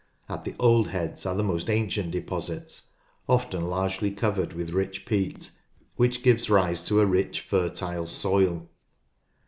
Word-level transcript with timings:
At 0.27 0.45
the 0.45 0.55
old 0.57 0.87
heads 0.87 1.27
are 1.27 1.35
the 1.35 1.43
most 1.43 1.69
ancient 1.69 2.09
deposits, 2.09 2.87
often 3.29 3.69
largely 3.69 4.07
Esthwaite 4.09 4.09
Lake 4.13 4.17
covered 4.17 4.53
with 4.53 4.71
rich 4.71 5.05
peat, 5.05 5.51
which 5.95 6.23
gives 6.23 6.49
rise 6.49 6.83
to 6.85 7.01
a 7.01 7.05
rich 7.05 7.41
fertile 7.41 8.07
soil. 8.07 8.67